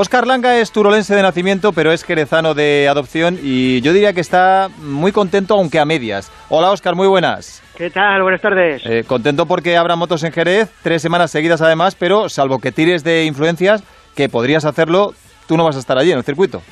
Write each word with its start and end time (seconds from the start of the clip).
Oscar 0.00 0.28
Langa 0.28 0.60
es 0.60 0.70
turolense 0.70 1.16
de 1.16 1.22
nacimiento, 1.22 1.72
pero 1.72 1.90
es 1.90 2.04
jerezano 2.04 2.54
de 2.54 2.86
adopción 2.88 3.36
y 3.42 3.80
yo 3.80 3.92
diría 3.92 4.12
que 4.12 4.20
está 4.20 4.68
muy 4.78 5.10
contento, 5.10 5.54
aunque 5.54 5.80
a 5.80 5.84
medias. 5.84 6.30
Hola 6.50 6.70
Oscar, 6.70 6.94
muy 6.94 7.08
buenas. 7.08 7.64
¿Qué 7.76 7.90
tal? 7.90 8.22
Buenas 8.22 8.40
tardes. 8.40 8.86
Eh, 8.86 9.02
contento 9.04 9.46
porque 9.46 9.76
habrá 9.76 9.96
motos 9.96 10.22
en 10.22 10.30
Jerez, 10.30 10.70
tres 10.84 11.02
semanas 11.02 11.32
seguidas 11.32 11.62
además, 11.62 11.96
pero 11.96 12.28
salvo 12.28 12.60
que 12.60 12.70
tires 12.70 13.02
de 13.02 13.24
influencias, 13.24 13.82
que 14.14 14.28
podrías 14.28 14.64
hacerlo, 14.64 15.14
tú 15.48 15.56
no 15.56 15.64
vas 15.64 15.74
a 15.74 15.80
estar 15.80 15.98
allí 15.98 16.12
en 16.12 16.18
el 16.18 16.24
circuito. 16.24 16.62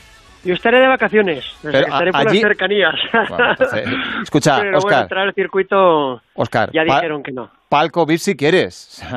Yo 0.45 0.55
estaré 0.55 0.79
de 0.79 0.87
vacaciones, 0.87 1.45
estaré 1.65 2.13
por 2.13 2.25
las 2.27 2.39
cercanías. 2.39 2.95
escucha, 4.23 4.59
Pero 4.61 4.79
Oscar. 4.79 5.03
entrar 5.03 5.27
al 5.27 5.35
circuito 5.35 6.23
Oscar, 6.35 6.71
ya 6.73 6.85
dijeron 6.85 7.25
que 7.25 7.33
no. 7.33 7.51
Palco 7.69 8.07
VIP 8.07 8.21
si 8.21 8.37
quieres. 8.37 9.03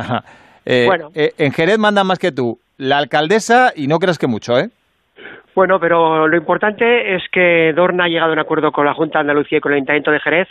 Eh, 0.66 0.86
bueno. 0.86 1.10
Eh, 1.16 1.34
en 1.39 1.52
Jerez 1.52 1.80
mandan 1.80 2.05
más 2.05 2.20
que 2.20 2.32
tú. 2.32 2.60
La 2.80 2.98
alcaldesa, 2.98 3.73
y 3.75 3.88
no 3.88 4.00
creas 4.00 4.18
que 4.18 4.27
mucho, 4.27 4.57
¿eh? 4.57 4.70
Bueno, 5.54 5.82
pero 5.82 6.30
lo 6.30 6.38
importante 6.38 7.13
es 7.13 7.23
que 7.30 7.73
Dorna 7.76 8.05
ha 8.05 8.08
llegado 8.08 8.30
a 8.30 8.34
un 8.34 8.40
acuerdo 8.40 8.72
con 8.72 8.86
la 8.86 8.94
Junta 8.94 9.20
de 9.20 9.23
Andalucía 9.23 9.58
y 9.58 9.62
con 9.62 9.73
el 9.73 9.80
Ayuntamiento 9.80 10.12
de 10.12 10.22
Jerez, 10.22 10.48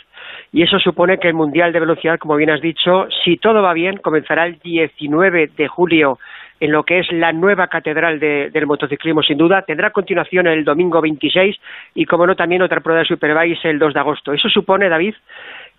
y 0.51 0.61
eso 0.61 0.77
supone 0.77 1.17
que 1.17 1.29
el 1.29 1.33
Mundial 1.33 1.73
de 1.73 1.79
Velocidad, 1.79 2.19
como 2.19 2.35
bien 2.35 2.51
has 2.51 2.61
dicho, 2.61 3.07
si 3.23 3.37
todo 3.37 3.63
va 3.63 3.73
bien, 3.73 3.97
comenzará 3.97 4.45
el 4.45 4.59
19 4.59 5.49
de 5.57 5.67
julio 5.67 6.19
en 6.59 6.71
lo 6.71 6.83
que 6.83 6.99
es 6.99 7.11
la 7.11 7.33
nueva 7.33 7.65
catedral 7.65 8.19
de, 8.19 8.51
del 8.51 8.67
motociclismo, 8.67 9.23
sin 9.23 9.39
duda. 9.39 9.63
Tendrá 9.63 9.89
continuación 9.89 10.45
el 10.45 10.63
domingo 10.63 11.01
26 11.01 11.55
y, 11.95 12.05
como 12.05 12.27
no, 12.27 12.35
también 12.35 12.61
otra 12.61 12.81
prueba 12.81 12.99
de 12.99 13.07
Superbike 13.07 13.57
el 13.65 13.79
2 13.79 13.91
de 13.95 13.99
agosto. 13.99 14.33
Eso 14.33 14.49
supone, 14.49 14.87
David, 14.87 15.15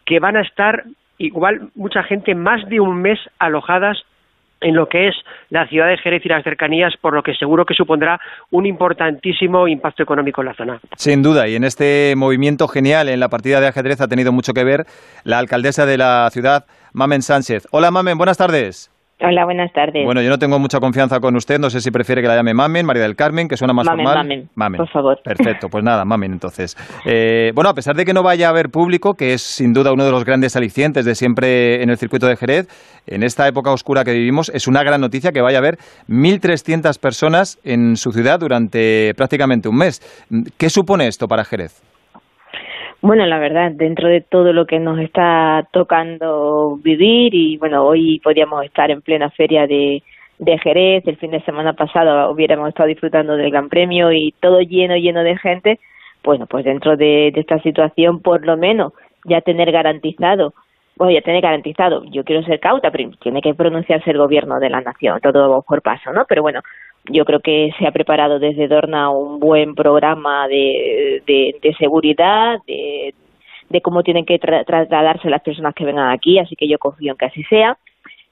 que 0.04 0.18
van 0.18 0.36
a 0.36 0.40
estar 0.40 0.82
igual 1.16 1.68
mucha 1.76 2.02
gente 2.02 2.34
más 2.34 2.68
de 2.68 2.80
un 2.80 3.00
mes 3.00 3.20
alojadas 3.38 4.04
en 4.60 4.74
lo 4.74 4.88
que 4.88 5.08
es 5.08 5.14
la 5.48 5.66
ciudad 5.66 5.88
de 5.88 5.98
Jerez 5.98 6.24
y 6.24 6.28
las 6.28 6.44
cercanías, 6.44 6.94
por 7.00 7.14
lo 7.14 7.22
que 7.22 7.34
seguro 7.34 7.64
que 7.64 7.74
supondrá 7.74 8.20
un 8.50 8.66
importantísimo 8.66 9.66
impacto 9.68 10.02
económico 10.02 10.42
en 10.42 10.46
la 10.46 10.54
zona. 10.54 10.80
Sin 10.96 11.22
duda, 11.22 11.48
y 11.48 11.56
en 11.56 11.64
este 11.64 12.14
movimiento 12.16 12.68
genial 12.68 13.08
en 13.08 13.20
la 13.20 13.28
partida 13.28 13.60
de 13.60 13.68
ajedrez 13.68 14.00
ha 14.00 14.08
tenido 14.08 14.32
mucho 14.32 14.52
que 14.52 14.64
ver 14.64 14.86
la 15.24 15.38
alcaldesa 15.38 15.86
de 15.86 15.98
la 15.98 16.28
ciudad, 16.30 16.66
Mamen 16.92 17.22
Sánchez. 17.22 17.66
Hola 17.70 17.90
Mamen, 17.90 18.18
buenas 18.18 18.38
tardes. 18.38 18.90
Hola, 19.22 19.44
buenas 19.44 19.70
tardes. 19.72 20.04
Bueno, 20.04 20.22
yo 20.22 20.30
no 20.30 20.38
tengo 20.38 20.58
mucha 20.58 20.80
confianza 20.80 21.20
con 21.20 21.36
usted, 21.36 21.58
no 21.58 21.68
sé 21.68 21.80
si 21.80 21.90
prefiere 21.90 22.22
que 22.22 22.28
la 22.28 22.36
llame 22.36 22.54
Mamen, 22.54 22.86
María 22.86 23.02
del 23.02 23.16
Carmen, 23.16 23.48
que 23.48 23.56
suena 23.56 23.74
más 23.74 23.84
mamen, 23.84 24.06
formal. 24.06 24.24
Mamen, 24.24 24.48
mamen, 24.54 24.78
por 24.78 24.88
favor. 24.88 25.18
Perfecto, 25.22 25.68
pues 25.68 25.84
nada, 25.84 26.04
Mamen 26.04 26.32
entonces. 26.32 26.76
Eh, 27.06 27.50
bueno, 27.54 27.70
a 27.70 27.74
pesar 27.74 27.96
de 27.96 28.04
que 28.04 28.12
no 28.12 28.22
vaya 28.22 28.46
a 28.46 28.50
haber 28.50 28.68
público, 28.68 29.14
que 29.14 29.32
es 29.32 29.42
sin 29.42 29.72
duda 29.72 29.92
uno 29.92 30.04
de 30.04 30.10
los 30.10 30.24
grandes 30.24 30.54
alicientes 30.54 31.04
de 31.04 31.14
siempre 31.14 31.82
en 31.82 31.90
el 31.90 31.96
circuito 31.96 32.26
de 32.26 32.36
Jerez, 32.36 32.68
en 33.06 33.22
esta 33.22 33.48
época 33.48 33.72
oscura 33.72 34.04
que 34.04 34.12
vivimos, 34.12 34.50
es 34.54 34.68
una 34.68 34.82
gran 34.82 35.00
noticia 35.00 35.32
que 35.32 35.40
vaya 35.40 35.58
a 35.58 35.60
haber 35.60 35.76
1.300 36.08 36.98
personas 37.00 37.58
en 37.64 37.96
su 37.96 38.12
ciudad 38.12 38.38
durante 38.38 39.12
prácticamente 39.16 39.68
un 39.68 39.76
mes. 39.76 40.00
¿Qué 40.56 40.70
supone 40.70 41.08
esto 41.08 41.26
para 41.26 41.44
Jerez? 41.44 41.89
Bueno, 43.02 43.24
la 43.24 43.38
verdad, 43.38 43.72
dentro 43.72 44.08
de 44.08 44.20
todo 44.20 44.52
lo 44.52 44.66
que 44.66 44.78
nos 44.78 44.98
está 44.98 45.66
tocando 45.72 46.76
vivir 46.82 47.34
y 47.34 47.56
bueno, 47.56 47.86
hoy 47.86 48.20
podríamos 48.20 48.62
estar 48.62 48.90
en 48.90 49.00
plena 49.00 49.30
feria 49.30 49.66
de, 49.66 50.02
de 50.38 50.58
Jerez, 50.58 51.06
el 51.06 51.16
fin 51.16 51.30
de 51.30 51.40
semana 51.40 51.72
pasado 51.72 52.30
hubiéramos 52.30 52.68
estado 52.68 52.90
disfrutando 52.90 53.36
del 53.36 53.50
Gran 53.50 53.70
Premio 53.70 54.12
y 54.12 54.34
todo 54.38 54.60
lleno, 54.60 54.96
lleno 54.96 55.22
de 55.22 55.38
gente, 55.38 55.80
bueno, 56.22 56.46
pues 56.46 56.62
dentro 56.66 56.98
de, 56.98 57.30
de 57.32 57.40
esta 57.40 57.58
situación, 57.62 58.20
por 58.20 58.44
lo 58.44 58.58
menos 58.58 58.92
ya 59.24 59.40
tener 59.40 59.72
garantizado, 59.72 60.52
bueno, 60.96 61.14
ya 61.14 61.22
tener 61.22 61.40
garantizado, 61.40 62.04
yo 62.04 62.22
quiero 62.22 62.42
ser 62.42 62.60
cauta, 62.60 62.90
pero 62.90 63.08
tiene 63.22 63.40
que 63.40 63.54
pronunciarse 63.54 64.10
el 64.10 64.18
gobierno 64.18 64.60
de 64.60 64.68
la 64.68 64.82
nación, 64.82 65.20
todo 65.22 65.62
por 65.62 65.80
paso, 65.80 66.12
¿no? 66.12 66.26
Pero 66.28 66.42
bueno, 66.42 66.60
yo 67.10 67.24
creo 67.24 67.40
que 67.40 67.70
se 67.78 67.86
ha 67.86 67.92
preparado 67.92 68.38
desde 68.38 68.68
Dorna 68.68 69.10
un 69.10 69.40
buen 69.40 69.74
programa 69.74 70.48
de, 70.48 71.22
de, 71.26 71.74
seguridad, 71.78 72.58
de, 72.66 73.14
de, 73.68 73.80
cómo 73.80 74.02
tienen 74.02 74.24
que 74.24 74.38
tra 74.38 74.64
trasladarse 74.64 75.30
las 75.30 75.42
personas 75.42 75.74
que 75.74 75.84
vengan 75.84 76.10
aquí, 76.10 76.38
así 76.38 76.56
que 76.56 76.68
yo 76.68 76.78
confío 76.78 77.12
en 77.12 77.18
que 77.18 77.26
así 77.26 77.42
sea. 77.44 77.76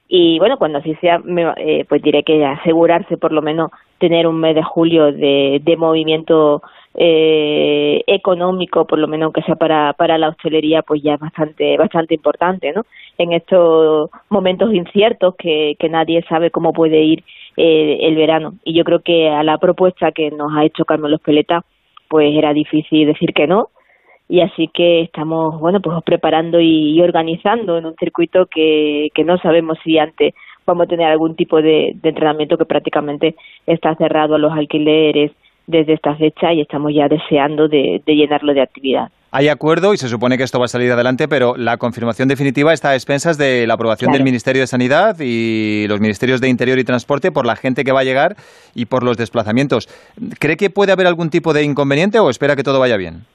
Y 0.07 0.39
bueno, 0.39 0.57
cuando 0.57 0.79
así 0.79 0.95
sea, 0.95 1.19
me, 1.19 1.53
eh, 1.57 1.85
pues 1.87 2.01
diré 2.01 2.23
que 2.23 2.43
asegurarse 2.45 3.17
por 3.17 3.31
lo 3.31 3.41
menos 3.41 3.69
tener 3.99 4.27
un 4.27 4.39
mes 4.39 4.55
de 4.55 4.63
julio 4.63 5.11
de, 5.11 5.61
de 5.63 5.77
movimiento 5.77 6.61
eh, 6.95 8.03
económico, 8.07 8.85
por 8.85 8.99
lo 8.99 9.07
menos 9.07 9.25
aunque 9.25 9.43
sea 9.43 9.55
para, 9.55 9.93
para 9.93 10.17
la 10.17 10.29
hostelería, 10.29 10.81
pues 10.81 11.01
ya 11.03 11.13
es 11.13 11.19
bastante, 11.19 11.77
bastante 11.77 12.15
importante, 12.15 12.73
¿no? 12.73 12.83
En 13.17 13.31
estos 13.33 14.09
momentos 14.29 14.73
inciertos 14.73 15.35
que, 15.37 15.75
que 15.79 15.89
nadie 15.89 16.23
sabe 16.27 16.51
cómo 16.51 16.73
puede 16.73 17.01
ir 17.03 17.23
eh, 17.57 17.99
el 18.01 18.15
verano. 18.15 18.55
Y 18.63 18.73
yo 18.73 18.83
creo 18.83 18.99
que 18.99 19.29
a 19.29 19.43
la 19.43 19.57
propuesta 19.57 20.11
que 20.11 20.31
nos 20.31 20.51
ha 20.55 20.65
hecho 20.65 20.85
Carlos 20.85 21.21
Peleta, 21.21 21.63
pues 22.07 22.35
era 22.35 22.53
difícil 22.53 23.07
decir 23.07 23.33
que 23.33 23.47
no. 23.47 23.69
Y 24.27 24.41
así 24.41 24.67
que 24.67 25.01
estamos, 25.01 25.59
bueno, 25.59 25.79
pues 25.81 25.97
preparando 26.03 26.59
y, 26.59 26.91
y 26.91 27.01
organizando 27.01 27.77
en 27.77 27.85
un 27.85 27.95
circuito 27.95 28.45
que, 28.45 29.09
que 29.13 29.23
no 29.23 29.37
sabemos 29.39 29.77
si 29.83 29.97
antes 29.97 30.33
vamos 30.65 30.85
a 30.85 30.89
tener 30.89 31.07
algún 31.07 31.35
tipo 31.35 31.61
de, 31.61 31.93
de 31.95 32.09
entrenamiento 32.09 32.57
que 32.57 32.65
prácticamente 32.65 33.35
está 33.65 33.95
cerrado 33.95 34.35
a 34.35 34.39
los 34.39 34.51
alquileres, 34.51 35.31
desde 35.69 35.93
esta 35.93 36.15
fecha 36.15 36.51
y 36.51 36.61
estamos 36.61 36.91
ya 36.93 37.07
deseando 37.07 37.67
de, 37.67 38.01
de, 38.05 38.15
llenarlo 38.15 38.53
de 38.53 38.61
actividad. 38.61 39.09
Hay 39.31 39.47
acuerdo 39.47 39.93
y 39.93 39.97
se 39.97 40.07
supone 40.07 40.35
que 40.35 40.43
esto 40.43 40.57
va 40.57 40.65
a 40.65 40.67
salir 40.67 40.91
adelante, 40.91 41.27
pero 41.27 41.55
la 41.55 41.77
confirmación 41.77 42.27
definitiva 42.27 42.73
está 42.73 42.89
a 42.89 42.95
expensas 42.95 43.37
de 43.37 43.67
la 43.67 43.75
aprobación 43.75 44.07
claro. 44.07 44.17
del 44.17 44.25
Ministerio 44.25 44.61
de 44.61 44.67
Sanidad 44.67 45.17
y 45.19 45.85
los 45.87 46.01
Ministerios 46.01 46.41
de 46.41 46.49
Interior 46.49 46.79
y 46.79 46.83
Transporte 46.83 47.31
por 47.31 47.45
la 47.45 47.55
gente 47.55 47.83
que 47.83 47.91
va 47.91 47.99
a 47.99 48.03
llegar 48.03 48.35
y 48.73 48.85
por 48.85 49.03
los 49.03 49.17
desplazamientos. 49.17 49.87
¿Cree 50.39 50.57
que 50.57 50.71
puede 50.71 50.91
haber 50.91 51.05
algún 51.05 51.29
tipo 51.29 51.53
de 51.53 51.63
inconveniente 51.63 52.17
o 52.17 52.31
espera 52.31 52.55
que 52.55 52.63
todo 52.63 52.79
vaya 52.79 52.97
bien? 52.97 53.25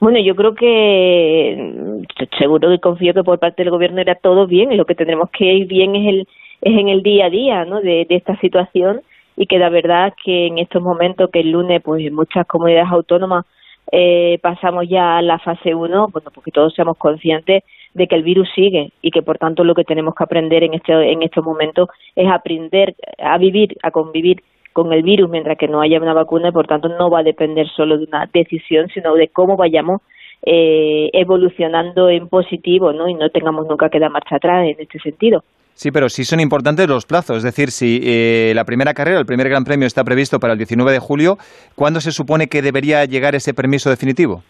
Bueno, 0.00 0.18
yo 0.24 0.34
creo 0.34 0.54
que 0.54 2.02
seguro 2.38 2.72
y 2.72 2.78
confío 2.78 3.12
que 3.12 3.22
por 3.22 3.38
parte 3.38 3.62
del 3.62 3.70
gobierno 3.70 4.00
era 4.00 4.14
todo 4.14 4.46
bien 4.46 4.72
y 4.72 4.76
lo 4.76 4.86
que 4.86 4.94
tendremos 4.94 5.28
que 5.30 5.44
ir 5.44 5.66
bien 5.66 5.94
es 5.94 6.08
el 6.08 6.28
es 6.60 6.78
en 6.78 6.88
el 6.88 7.02
día 7.02 7.26
a 7.26 7.30
día, 7.30 7.64
¿no? 7.64 7.80
De, 7.80 8.06
esta 8.08 8.36
situación 8.40 9.00
y 9.36 9.46
que 9.46 9.58
la 9.58 9.70
verdad 9.70 10.12
que 10.22 10.46
en 10.46 10.58
estos 10.58 10.82
momentos 10.82 11.30
que 11.30 11.40
el 11.40 11.50
lunes 11.50 11.80
pues 11.82 12.04
en 12.04 12.14
muchas 12.14 12.46
comunidades 12.46 12.90
autónomas 12.90 13.46
eh, 13.92 14.38
pasamos 14.42 14.86
ya 14.88 15.18
a 15.18 15.22
la 15.22 15.38
fase 15.38 15.74
1, 15.74 16.08
bueno, 16.12 16.30
porque 16.34 16.50
todos 16.50 16.74
seamos 16.74 16.96
conscientes 16.98 17.64
de 17.94 18.06
que 18.06 18.14
el 18.14 18.22
virus 18.22 18.48
sigue 18.54 18.92
y 19.02 19.10
que 19.10 19.22
por 19.22 19.38
tanto 19.38 19.64
lo 19.64 19.74
que 19.74 19.84
tenemos 19.84 20.14
que 20.14 20.24
aprender 20.24 20.62
en 20.62 20.74
este 20.74 20.92
en 21.12 21.22
estos 21.22 21.44
momentos 21.44 21.88
es 22.14 22.30
aprender 22.30 22.94
a 23.18 23.36
vivir, 23.38 23.76
a 23.82 23.90
convivir 23.90 24.42
con 24.72 24.92
el 24.92 25.02
virus 25.02 25.28
mientras 25.28 25.58
que 25.58 25.66
no 25.66 25.80
haya 25.80 26.00
una 26.00 26.14
vacuna 26.14 26.48
y 26.48 26.52
por 26.52 26.66
tanto 26.66 26.88
no 26.88 27.10
va 27.10 27.20
a 27.20 27.24
depender 27.24 27.68
solo 27.68 27.98
de 27.98 28.04
una 28.04 28.28
decisión, 28.32 28.88
sino 28.94 29.14
de 29.14 29.28
cómo 29.28 29.56
vayamos 29.56 30.02
eh, 30.42 31.10
evolucionando 31.12 32.08
en 32.08 32.28
positivo, 32.28 32.92
¿no? 32.92 33.08
Y 33.08 33.14
no 33.14 33.28
tengamos 33.30 33.66
nunca 33.66 33.90
que 33.90 33.98
dar 33.98 34.10
marcha 34.10 34.36
atrás 34.36 34.66
en 34.66 34.76
este 34.78 34.98
sentido. 35.00 35.42
Sí, 35.74 35.90
pero 35.90 36.08
sí 36.08 36.24
son 36.24 36.40
importantes 36.40 36.88
los 36.88 37.06
plazos. 37.06 37.38
Es 37.38 37.42
decir, 37.42 37.70
si 37.70 38.00
eh, 38.02 38.52
la 38.54 38.64
primera 38.64 38.92
carrera, 38.92 39.18
el 39.18 39.26
primer 39.26 39.48
Gran 39.48 39.64
Premio 39.64 39.86
está 39.86 40.04
previsto 40.04 40.38
para 40.38 40.52
el 40.52 40.58
19 40.58 40.92
de 40.92 40.98
julio, 40.98 41.38
¿cuándo 41.74 42.00
se 42.00 42.12
supone 42.12 42.48
que 42.48 42.62
debería 42.62 43.04
llegar 43.06 43.34
ese 43.34 43.54
permiso 43.54 43.88
definitivo? 43.88 44.42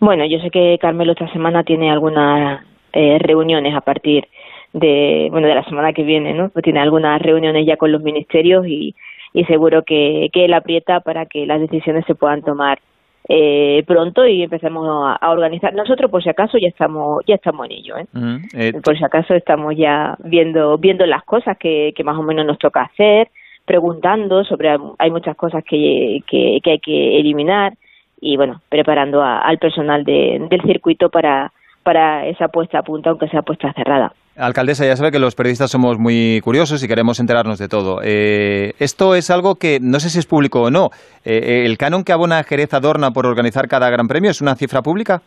Bueno, 0.00 0.24
yo 0.26 0.38
sé 0.40 0.50
que 0.50 0.78
Carmelo 0.80 1.12
esta 1.12 1.30
semana 1.32 1.62
tiene 1.64 1.90
algunas 1.90 2.64
eh, 2.92 3.18
reuniones 3.20 3.74
a 3.74 3.82
partir 3.82 4.26
de, 4.72 5.28
bueno, 5.30 5.46
de 5.46 5.54
la 5.54 5.64
semana 5.64 5.92
que 5.92 6.02
viene, 6.02 6.34
¿no? 6.34 6.50
Tiene 6.62 6.80
algunas 6.80 7.20
reuniones 7.20 7.66
ya 7.66 7.76
con 7.76 7.92
los 7.92 8.02
ministerios 8.02 8.66
y, 8.66 8.94
y 9.32 9.44
seguro 9.44 9.82
que, 9.84 10.28
que 10.32 10.46
él 10.46 10.54
aprieta 10.54 11.00
para 11.00 11.26
que 11.26 11.46
las 11.46 11.60
decisiones 11.60 12.04
se 12.06 12.14
puedan 12.14 12.42
tomar 12.42 12.80
eh, 13.28 13.84
pronto 13.86 14.26
y 14.26 14.42
empecemos 14.42 14.86
a, 14.88 15.16
a, 15.16 15.30
organizar. 15.30 15.74
Nosotros, 15.74 16.10
por 16.10 16.22
si 16.22 16.28
acaso, 16.28 16.58
ya 16.58 16.68
estamos 16.68 17.22
ya 17.26 17.36
estamos 17.36 17.66
en 17.66 17.72
ello. 17.72 17.96
¿eh? 17.96 18.06
Uh 18.14 18.18
-huh. 18.18 18.40
eh, 18.54 18.72
por 18.82 18.96
si 18.96 19.04
acaso, 19.04 19.34
estamos 19.34 19.74
ya 19.76 20.16
viendo 20.24 20.76
viendo 20.78 21.06
las 21.06 21.22
cosas 21.24 21.56
que, 21.58 21.92
que 21.94 22.04
más 22.04 22.16
o 22.16 22.22
menos 22.22 22.44
nos 22.44 22.58
toca 22.58 22.82
hacer, 22.82 23.28
preguntando 23.64 24.44
sobre 24.44 24.76
hay 24.98 25.10
muchas 25.10 25.36
cosas 25.36 25.62
que, 25.64 26.20
que, 26.26 26.58
que 26.62 26.70
hay 26.72 26.78
que 26.80 27.18
eliminar 27.20 27.74
y 28.20 28.36
bueno, 28.36 28.60
preparando 28.68 29.22
a, 29.22 29.38
al 29.38 29.58
personal 29.58 30.04
de, 30.04 30.46
del 30.48 30.62
circuito 30.62 31.08
para 31.10 31.52
para 31.82 32.26
esa 32.26 32.48
puesta 32.48 32.78
a 32.78 32.82
punta, 32.82 33.10
aunque 33.10 33.28
sea 33.28 33.42
puesta 33.42 33.72
cerrada. 33.72 34.12
Alcaldesa, 34.36 34.86
ya 34.86 34.96
sabe 34.96 35.12
que 35.12 35.18
los 35.18 35.34
periodistas 35.34 35.70
somos 35.70 35.98
muy 35.98 36.40
curiosos 36.42 36.82
y 36.82 36.88
queremos 36.88 37.20
enterarnos 37.20 37.58
de 37.58 37.68
todo. 37.68 38.00
Eh, 38.02 38.72
esto 38.78 39.14
es 39.14 39.30
algo 39.30 39.56
que 39.56 39.78
no 39.80 40.00
sé 40.00 40.08
si 40.08 40.18
es 40.18 40.26
público 40.26 40.62
o 40.62 40.70
no. 40.70 40.90
Eh, 41.24 41.64
¿El 41.66 41.76
canon 41.76 42.02
que 42.02 42.12
abona 42.12 42.42
Jerez 42.42 42.72
Adorna 42.72 43.10
por 43.10 43.26
organizar 43.26 43.68
cada 43.68 43.90
gran 43.90 44.08
premio 44.08 44.30
es 44.30 44.40
una 44.40 44.54
cifra 44.54 44.80
pública? 44.80 45.20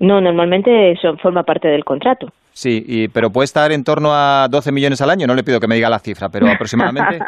No, 0.00 0.20
normalmente 0.20 0.92
eso 0.92 1.16
forma 1.18 1.42
parte 1.42 1.68
del 1.68 1.84
contrato. 1.84 2.32
Sí, 2.52 2.82
y, 2.86 3.08
pero 3.08 3.30
puede 3.30 3.44
estar 3.44 3.70
en 3.70 3.84
torno 3.84 4.10
a 4.12 4.48
12 4.48 4.72
millones 4.72 5.02
al 5.02 5.10
año. 5.10 5.26
No 5.26 5.34
le 5.34 5.44
pido 5.44 5.60
que 5.60 5.68
me 5.68 5.74
diga 5.74 5.90
la 5.90 5.98
cifra, 5.98 6.30
pero 6.30 6.48
aproximadamente. 6.50 7.18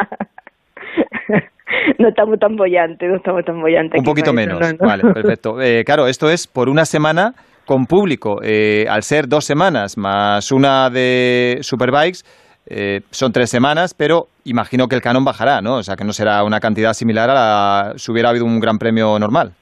no 1.99 2.09
estamos 2.09 2.39
tan 2.39 2.57
bollantes, 2.57 3.11
no 3.11 3.17
estamos 3.17 3.45
tan 3.45 3.61
bollantes. 3.61 3.99
Un 3.99 4.05
poquito 4.05 4.33
menos, 4.33 4.61
no, 4.61 4.73
no. 4.73 4.87
vale, 4.87 5.03
perfecto. 5.13 5.61
Eh, 5.61 5.85
claro, 5.85 6.07
esto 6.07 6.31
es 6.31 6.47
por 6.47 6.69
una 6.69 6.85
semana 6.85 7.35
con 7.71 7.87
público. 7.87 8.41
Eh, 8.43 8.85
al 8.91 9.03
ser 9.03 9.29
dos 9.29 9.45
semanas 9.45 9.97
más 9.97 10.51
una 10.51 10.91
de 10.91 11.59
Superbikes, 11.61 12.25
eh, 12.69 13.03
son 13.13 13.31
tres 13.31 13.49
semanas, 13.49 13.95
pero 13.97 14.25
imagino 14.45 14.89
que 14.89 14.97
el 14.97 15.01
canon 15.01 15.25
bajará, 15.25 15.61
¿no? 15.63 15.77
O 15.77 15.83
sea, 15.85 15.95
que 15.95 16.03
no 16.05 16.11
será 16.11 16.43
una 16.43 16.59
cantidad 16.59 16.95
similar 16.95 17.31
a 17.31 17.35
la 17.35 17.93
si 17.95 18.11
hubiera 18.11 18.31
habido 18.31 18.45
un 18.45 18.59
gran 18.59 18.77
premio 18.79 19.17
normal. 19.21 19.53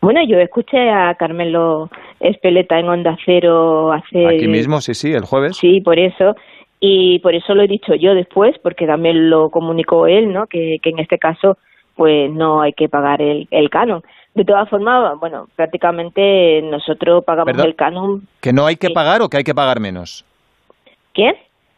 Bueno, 0.00 0.20
yo 0.24 0.38
escuché 0.38 0.88
a 0.88 1.16
Carmelo 1.18 1.88
Espeleta 2.20 2.78
en 2.78 2.90
Onda 2.90 3.16
Cero 3.26 3.92
hace... 3.92 4.24
Aquí 4.24 4.46
mismo, 4.46 4.80
sí, 4.80 4.94
sí, 4.94 5.12
el 5.12 5.24
jueves. 5.24 5.56
Sí, 5.56 5.80
por 5.80 5.98
eso. 5.98 6.36
Y 6.78 7.18
por 7.24 7.34
eso 7.34 7.54
lo 7.56 7.64
he 7.64 7.66
dicho 7.66 7.94
yo 7.98 8.14
después, 8.14 8.54
porque 8.62 8.86
también 8.86 9.30
lo 9.30 9.48
comunicó 9.50 10.06
él, 10.06 10.32
¿no? 10.32 10.46
Que, 10.46 10.76
que 10.80 10.90
en 10.90 11.00
este 11.00 11.18
caso, 11.18 11.58
pues 11.96 12.30
no 12.30 12.62
hay 12.62 12.72
que 12.72 12.88
pagar 12.88 13.20
el, 13.20 13.48
el 13.50 13.68
canon. 13.68 14.02
De 14.36 14.44
todas 14.44 14.68
formas, 14.68 15.18
bueno, 15.18 15.48
prácticamente 15.56 16.60
nosotros 16.60 17.24
pagamos 17.24 17.56
el 17.56 17.74
canon. 17.74 18.28
¿Que 18.42 18.52
no 18.52 18.66
hay 18.66 18.76
que 18.76 18.90
pagar 18.90 19.22
o 19.22 19.30
que 19.30 19.38
hay 19.38 19.44
que 19.44 19.54
pagar 19.54 19.80
menos? 19.80 20.26
¿Qué? 21.14 21.32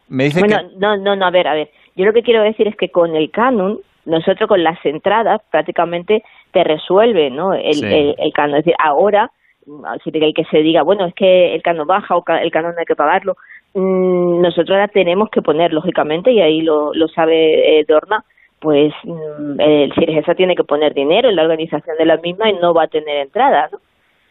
Me 0.09 0.25
dice 0.25 0.41
bueno, 0.41 0.57
no, 0.75 0.97
no, 0.97 1.15
no, 1.15 1.25
a 1.25 1.31
ver, 1.31 1.47
a 1.47 1.53
ver. 1.53 1.69
Yo 1.95 2.03
lo 2.03 2.11
que 2.11 2.21
quiero 2.21 2.43
decir 2.43 2.67
es 2.67 2.75
que 2.75 2.89
con 2.89 3.15
el 3.15 3.31
canon, 3.31 3.79
nosotros 4.03 4.49
con 4.49 4.61
las 4.61 4.77
entradas 4.85 5.39
prácticamente 5.49 6.21
te 6.51 6.65
resuelve, 6.65 7.29
¿no? 7.29 7.53
El, 7.53 7.81
el, 7.81 8.33
canon. 8.33 8.57
Es 8.57 8.65
decir, 8.65 8.75
ahora, 8.77 9.31
el 10.03 10.33
que 10.33 10.43
se 10.51 10.57
diga, 10.57 10.81
bueno, 10.81 11.05
es 11.05 11.13
que 11.13 11.55
el 11.55 11.61
canon 11.61 11.87
baja 11.87 12.17
o 12.17 12.23
el 12.27 12.51
canon 12.51 12.73
no 12.73 12.79
hay 12.79 12.85
que 12.85 12.95
pagarlo, 12.97 13.37
mm, 13.73 14.41
nosotros 14.41 14.71
ahora 14.71 14.89
tenemos 14.89 15.29
que 15.29 15.41
poner, 15.41 15.71
lógicamente, 15.71 16.33
y 16.33 16.41
ahí 16.41 16.59
lo, 16.59 16.93
lo 16.93 17.07
sabe 17.07 17.79
eh, 17.79 17.85
Dorna, 17.87 18.25
pues 18.59 18.93
mm, 19.03 19.59
el 19.59 19.93
CIRGESA 19.93 20.35
tiene 20.35 20.55
que 20.55 20.63
poner 20.63 20.93
dinero 20.93 21.29
en 21.29 21.35
la 21.35 21.43
organización 21.43 21.97
de 21.97 22.05
la 22.05 22.17
misma 22.17 22.49
y 22.49 22.53
no 22.53 22.73
va 22.73 22.83
a 22.83 22.87
tener 22.87 23.17
entrada, 23.17 23.69
¿no? 23.71 23.79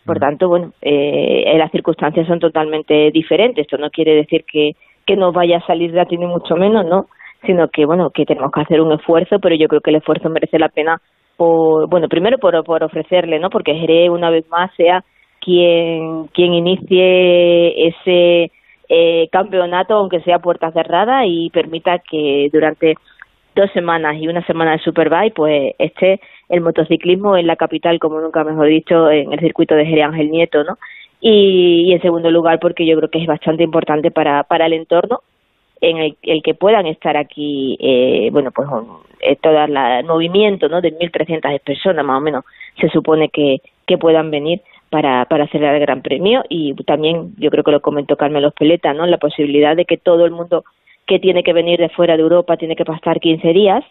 Por 0.05 0.19
mm. 0.19 0.21
tanto, 0.21 0.49
bueno, 0.49 0.73
eh, 0.83 1.55
las 1.57 1.71
circunstancias 1.71 2.27
son 2.27 2.41
totalmente 2.41 3.11
diferentes. 3.11 3.63
Esto 3.63 3.79
no 3.79 3.91
quiere 3.91 4.15
decir 4.15 4.45
que, 4.51 4.73
que 5.07 5.17
no 5.17 5.33
vaya 5.33 5.59
a 5.59 5.67
salir 5.67 5.93
gratis 5.93 6.19
ni 6.19 6.27
mucho 6.27 6.57
menos, 6.57 6.85
¿no? 6.87 7.07
Sino 7.47 7.69
que, 7.69 7.87
bueno, 7.87 8.11
que 8.11 8.25
tenemos 8.25 8.51
que 8.53 8.63
hacer 8.63 8.81
un 8.81 8.93
esfuerzo, 8.93 9.39
pero 9.41 9.55
yo 9.55 9.69
creo 9.69 9.81
que 9.81 9.91
el 9.91 9.97
esfuerzo 9.97 10.29
merece 10.29 10.59
la 10.59 10.69
pena 10.69 11.01
por, 11.37 11.89
bueno, 11.89 12.09
primero 12.09 12.39
por, 12.39 12.63
por 12.65 12.83
ofrecerle, 12.83 13.39
¿no? 13.39 13.49
Porque 13.49 13.75
Jerez 13.75 14.11
una 14.11 14.29
vez 14.29 14.49
más 14.51 14.71
sea 14.77 15.05
quien, 15.41 16.27
quien 16.35 16.53
inicie 16.53 17.89
ese 17.89 18.51
eh, 18.89 19.29
campeonato, 19.31 19.95
aunque 19.95 20.21
sea 20.21 20.41
puerta 20.41 20.73
cerrada, 20.73 21.27
y 21.27 21.51
permita 21.51 21.99
que 21.99 22.49
durante 22.53 22.97
dos 23.59 23.71
semanas 23.73 24.17
y 24.19 24.29
una 24.29 24.45
semana 24.47 24.73
de 24.73 24.79
Superbike, 24.79 25.35
pues 25.35 25.75
esté 25.79 26.21
el 26.49 26.61
motociclismo 26.61 27.37
en 27.37 27.47
la 27.47 27.57
capital, 27.57 27.99
como 27.99 28.21
nunca 28.21 28.45
mejor 28.45 28.69
dicho, 28.69 29.11
en 29.11 29.33
el 29.33 29.41
circuito 29.41 29.75
de 29.75 29.85
Jerez 29.85 30.05
Ángel 30.05 30.31
Nieto, 30.31 30.63
¿no? 30.65 30.79
Y, 31.21 31.93
en 31.93 32.01
segundo 32.01 32.31
lugar, 32.31 32.61
porque 32.61 32.87
yo 32.87 32.97
creo 32.97 33.11
que 33.11 33.21
es 33.21 33.27
bastante 33.27 33.65
importante 33.65 34.13
para, 34.13 34.45
para 34.45 34.67
el 34.67 34.73
entorno 34.73 35.21
en 35.81 35.97
el, 35.99 36.17
el 36.23 36.43
que 36.43 36.55
puedan 36.55 36.87
estar 36.87 37.17
aquí, 37.17 37.77
eh, 37.81 38.29
bueno, 38.31 38.53
pues 38.53 38.69
eh, 39.21 39.37
todo 39.37 39.59
el 39.65 40.05
movimiento, 40.05 40.69
¿no? 40.69 40.81
De 40.81 40.97
1.300 40.97 41.61
personas 41.61 42.05
más 42.05 42.19
o 42.19 42.21
menos 42.21 42.45
se 42.81 42.89
supone 42.89 43.29
que, 43.29 43.59
que 43.87 43.99
puedan 43.99 44.31
venir 44.31 44.61
para, 44.91 45.25
para 45.25 45.45
hacer 45.45 45.63
el 45.63 45.81
Gran 45.81 46.03
Premio 46.03 46.45
y 46.49 46.75
también 46.85 47.35
yo 47.37 47.51
creo 47.51 47.65
que 47.65 47.73
lo 47.73 47.81
comentó 47.81 48.17
Carmelo 48.17 48.53
Peleta, 48.53 48.95
¿no? 48.95 49.07
La 49.07 49.19
posibilidad 49.19 49.77
de 49.77 49.85
que 49.85 49.99
todo 49.99 50.25
el 50.25 50.31
mundo 50.31 50.65
que 51.09 51.19
tiene 51.19 51.43
que 51.43 51.53
venir 51.53 51.81
de 51.81 51.89
fuera 51.89 52.17
de 52.17 52.23
Europa 52.23 52.57
tiene 52.57 52.77
que 52.77 52.85
pasar 52.85 53.19
15 53.19 53.53
días 53.53 53.85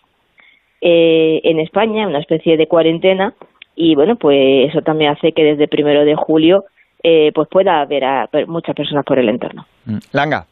eh, 0.79 1.41
en 1.43 1.59
España, 1.59 2.07
una 2.07 2.19
especie 2.19 2.55
de 2.55 2.67
cuarentena, 2.67 3.33
y 3.75 3.95
bueno, 3.95 4.15
pues 4.15 4.69
eso 4.69 4.81
también 4.81 5.11
hace 5.11 5.33
que 5.33 5.43
desde 5.43 5.67
primero 5.67 6.05
de 6.05 6.15
julio 6.15 6.65
eh, 7.03 7.31
pues 7.33 7.47
pueda 7.49 7.81
haber 7.81 8.05
a 8.05 8.29
muchas 8.47 8.75
personas 8.75 9.03
por 9.03 9.19
el 9.19 9.27
entorno. 9.27 9.65
Mm. 9.85 9.97
Langa. 10.13 10.45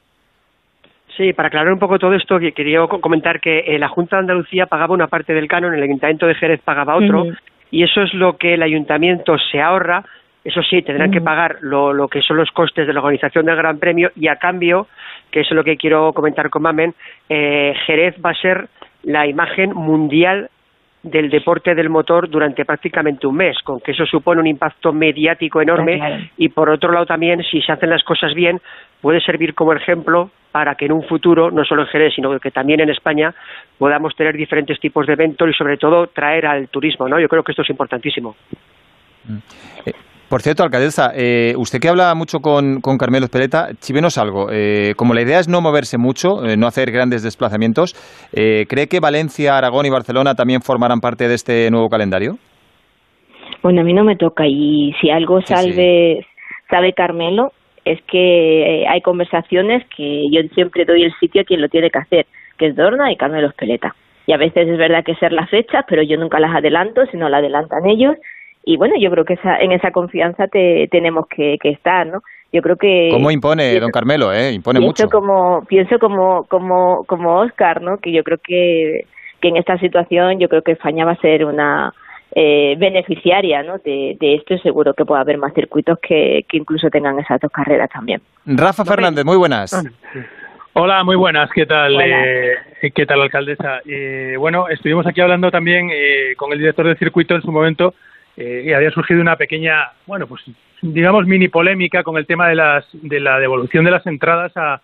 Sí, 1.15 1.31
para 1.31 1.47
aclarar 1.47 1.71
un 1.71 1.79
poco 1.79 1.97
todo 1.97 2.13
esto, 2.13 2.39
quería 2.39 2.85
comentar 2.87 3.39
que 3.39 3.59
eh, 3.59 3.79
la 3.79 3.87
Junta 3.87 4.17
de 4.17 4.21
Andalucía 4.21 4.65
pagaba 4.65 4.93
una 4.93 5.07
parte 5.07 5.33
del 5.33 5.47
canon, 5.47 5.73
el 5.73 5.83
Ayuntamiento 5.83 6.25
de 6.25 6.35
Jerez 6.35 6.59
pagaba 6.61 6.97
otro, 6.97 7.27
y 7.71 7.83
eso 7.83 8.01
es 8.01 8.13
lo 8.13 8.37
que 8.37 8.55
el 8.55 8.63
Ayuntamiento 8.63 9.37
se 9.51 9.61
ahorra 9.61 10.03
eso 10.45 10.61
sí, 10.61 10.83
tendrán 10.83 11.09
que 11.09 11.21
pagar 11.21 11.57
lo, 11.61 11.91
lo, 11.91 12.07
que 12.07 12.21
son 12.21 12.37
los 12.37 12.51
costes 12.51 12.85
de 12.85 12.93
la 12.93 12.99
organización 12.99 13.47
del 13.47 13.55
Gran 13.55 13.79
Premio 13.79 14.11
y 14.15 14.27
a 14.27 14.35
cambio, 14.35 14.87
que 15.35 15.41
eso 15.41 15.49
es 15.49 15.57
lo 15.57 15.65
que 15.65 15.75
quiero 15.75 16.13
comentar 16.13 16.49
con 16.49 16.61
Mamen, 16.61 16.95
eh, 17.27 17.73
Jerez 17.85 18.15
va 18.25 18.29
a 18.29 18.35
ser 18.35 18.69
la 19.03 19.27
imagen 19.27 19.73
mundial 19.73 20.49
del 21.03 21.29
deporte 21.29 21.75
del 21.75 21.89
motor 21.89 22.29
durante 22.29 22.63
prácticamente 22.63 23.27
un 23.27 23.35
mes, 23.35 23.57
con 23.61 23.81
que 23.81 23.91
eso 23.91 24.05
supone 24.05 24.39
un 24.39 24.47
impacto 24.47 24.93
mediático 24.93 25.59
enorme 25.59 26.31
y 26.37 26.47
por 26.47 26.69
otro 26.69 26.93
lado 26.93 27.05
también, 27.05 27.43
si 27.43 27.61
se 27.61 27.73
hacen 27.73 27.89
las 27.89 28.01
cosas 28.05 28.33
bien, 28.33 28.61
puede 29.01 29.19
servir 29.19 29.53
como 29.53 29.73
ejemplo 29.73 30.31
para 30.53 30.75
que 30.75 30.85
en 30.85 30.93
un 30.93 31.03
futuro, 31.03 31.51
no 31.51 31.65
solo 31.65 31.81
en 31.81 31.89
Jerez, 31.89 32.13
sino 32.15 32.39
que 32.39 32.51
también 32.51 32.79
en 32.79 32.89
España, 32.89 33.35
podamos 33.77 34.15
tener 34.15 34.37
diferentes 34.37 34.79
tipos 34.79 35.05
de 35.05 35.13
eventos 35.13 35.49
y 35.49 35.53
sobre 35.53 35.75
todo 35.75 36.07
traer 36.07 36.45
al 36.45 36.69
turismo, 36.69 37.09
¿no? 37.09 37.19
Yo 37.19 37.27
creo 37.27 37.43
que 37.43 37.51
esto 37.51 37.63
es 37.63 37.69
importantísimo. 37.69 38.37
Mm. 39.25 39.37
Eh, 39.85 39.93
por 40.29 40.41
cierto, 40.41 40.63
alcaldesa, 40.63 41.11
eh, 41.15 41.53
usted 41.57 41.79
que 41.79 41.87
habla 41.87 42.13
mucho 42.15 42.39
con, 42.39 42.81
con 42.81 42.97
Carmelo 42.97 43.25
Espeleta, 43.25 43.69
chivenos 43.79 44.17
algo. 44.17 44.47
Eh, 44.51 44.93
como 44.97 45.13
la 45.13 45.21
idea 45.21 45.39
es 45.39 45.47
no 45.47 45.61
moverse 45.61 45.97
mucho, 45.97 46.43
eh, 46.43 46.57
no 46.57 46.65
hacer 46.65 46.91
grandes 46.91 47.21
desplazamientos, 47.21 47.93
¿cree 48.33 48.87
que 48.87 48.99
Valencia, 48.99 49.57
Aragón 49.57 49.85
y 49.85 49.91
Barcelona 49.91 50.33
también 50.33 50.61
formarán 50.61 50.99
parte 50.99 51.27
de 51.27 51.35
este 51.35 51.69
nuevo 51.69 51.89
calendario? 51.89 52.37
Bueno, 53.61 53.81
a 53.81 53.83
mí 53.83 53.93
no 53.93 54.03
me 54.03 54.15
toca 54.15 54.45
y 54.47 54.93
si 54.99 55.09
algo 55.09 55.41
salve, 55.41 56.25
sabe 56.69 56.93
Carmelo 56.93 57.51
es 57.83 57.99
que 58.09 58.85
hay 58.89 59.01
conversaciones 59.01 59.83
que 59.95 60.23
yo 60.31 60.41
siempre 60.55 60.85
doy 60.85 61.03
el 61.03 61.13
sitio 61.19 61.41
a 61.41 61.45
quien 61.45 61.61
lo 61.61 61.69
tiene 61.69 61.91
que 61.91 61.99
hacer, 61.99 62.25
que 62.57 62.67
es 62.67 62.75
Dorna 62.75 63.11
y 63.11 63.15
Carmelo 63.15 63.47
Espeleta. 63.47 63.95
Y 64.27 64.33
a 64.33 64.37
veces 64.37 64.67
es 64.67 64.77
verdad 64.77 65.03
que 65.03 65.13
ser 65.15 65.31
las 65.31 65.51
fechas, 65.51 65.85
pero 65.87 66.01
yo 66.01 66.17
nunca 66.17 66.39
las 66.39 66.55
adelanto, 66.55 67.05
sino 67.11 67.29
las 67.29 67.39
adelantan 67.39 67.85
ellos 67.87 68.15
y 68.65 68.77
bueno, 68.77 68.95
yo 68.99 69.11
creo 69.11 69.25
que 69.25 69.33
esa, 69.33 69.57
en 69.57 69.71
esa 69.71 69.91
confianza 69.91 70.47
te, 70.47 70.87
tenemos 70.89 71.27
que, 71.27 71.57
que 71.61 71.69
estar, 71.69 72.07
¿no? 72.07 72.21
Yo 72.51 72.61
creo 72.61 72.77
que... 72.77 73.09
¿Cómo 73.11 73.31
impone, 73.31 73.79
don 73.79 73.91
Carmelo, 73.91 74.33
eh? 74.33 74.51
Impone 74.53 74.79
pienso 74.79 75.03
mucho. 75.03 75.09
Como, 75.09 75.65
pienso 75.65 75.99
como, 75.99 76.45
como, 76.45 77.03
como 77.05 77.39
Oscar, 77.39 77.81
¿no? 77.81 77.97
Que 77.97 78.11
yo 78.11 78.23
creo 78.23 78.37
que, 78.37 79.05
que 79.41 79.47
en 79.49 79.57
esta 79.57 79.77
situación 79.77 80.39
yo 80.39 80.47
creo 80.47 80.61
que 80.61 80.71
España 80.71 81.05
va 81.05 81.11
a 81.11 81.21
ser 81.21 81.45
una 81.45 81.93
eh, 82.33 82.75
beneficiaria 82.77 83.61
¿no? 83.61 83.77
de, 83.79 84.17
de 84.19 84.35
esto 84.35 84.53
y 84.53 84.59
seguro 84.59 84.93
que 84.93 85.05
puede 85.05 85.21
haber 85.21 85.37
más 85.37 85.53
circuitos 85.53 85.99
que, 85.99 86.45
que 86.47 86.57
incluso 86.57 86.89
tengan 86.89 87.19
esas 87.19 87.39
dos 87.41 87.51
carreras 87.51 87.89
también. 87.89 88.21
Rafa 88.45 88.85
Fernández, 88.85 89.25
muy 89.25 89.37
buenas. 89.37 89.73
Hola, 90.73 91.03
muy 91.03 91.15
buenas. 91.15 91.49
¿Qué 91.51 91.65
tal? 91.65 91.99
Eh, 92.01 92.91
¿Qué 92.93 93.05
tal, 93.05 93.21
alcaldesa? 93.21 93.79
Eh, 93.85 94.35
bueno, 94.37 94.67
estuvimos 94.69 95.05
aquí 95.07 95.21
hablando 95.21 95.51
también 95.51 95.89
eh, 95.89 96.35
con 96.35 96.51
el 96.51 96.59
director 96.59 96.85
del 96.85 96.97
circuito 96.97 97.35
en 97.35 97.41
su 97.41 97.51
momento 97.51 97.93
eh, 98.37 98.63
y 98.65 98.73
había 98.73 98.91
surgido 98.91 99.21
una 99.21 99.35
pequeña, 99.35 99.91
bueno, 100.05 100.27
pues 100.27 100.43
digamos 100.81 101.25
mini 101.25 101.47
polémica 101.47 102.03
con 102.03 102.17
el 102.17 102.25
tema 102.25 102.49
de, 102.49 102.55
las, 102.55 102.85
de 102.93 103.19
la 103.19 103.39
devolución 103.39 103.85
de 103.85 103.91
las 103.91 104.05
entradas 104.05 104.55
a, 104.55 104.81